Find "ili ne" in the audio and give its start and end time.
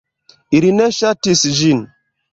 0.59-0.87